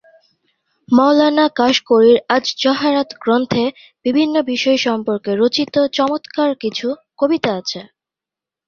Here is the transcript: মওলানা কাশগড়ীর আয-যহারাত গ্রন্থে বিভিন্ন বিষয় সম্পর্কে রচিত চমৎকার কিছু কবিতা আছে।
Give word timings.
মওলানা 0.89 1.45
কাশগড়ীর 1.57 2.17
আয-যহারাত 2.35 3.09
গ্রন্থে 3.21 3.63
বিভিন্ন 4.05 4.35
বিষয় 4.51 4.79
সম্পর্কে 4.87 5.31
রচিত 5.35 5.75
চমৎকার 5.97 6.49
কিছু 6.63 6.87
কবিতা 7.19 7.51
আছে। 7.59 7.79